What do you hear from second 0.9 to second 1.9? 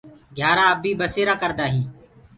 ٻسيرآ ڪري هينٚ